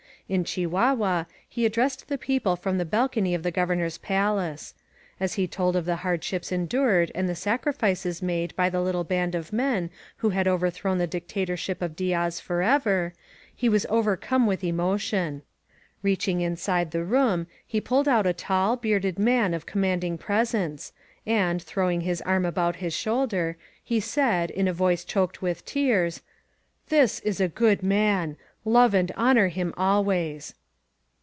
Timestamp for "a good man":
27.41-28.37